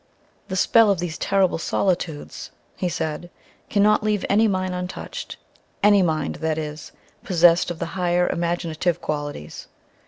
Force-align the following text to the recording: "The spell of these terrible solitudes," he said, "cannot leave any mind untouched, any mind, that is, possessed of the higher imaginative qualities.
"The 0.47 0.55
spell 0.55 0.89
of 0.89 0.97
these 0.97 1.19
terrible 1.19 1.59
solitudes," 1.59 2.49
he 2.75 2.89
said, 2.89 3.29
"cannot 3.69 4.01
leave 4.01 4.25
any 4.31 4.47
mind 4.47 4.73
untouched, 4.73 5.37
any 5.83 6.01
mind, 6.01 6.37
that 6.37 6.57
is, 6.57 6.91
possessed 7.23 7.69
of 7.69 7.77
the 7.77 7.85
higher 7.93 8.27
imaginative 8.27 8.99
qualities. 8.99 9.67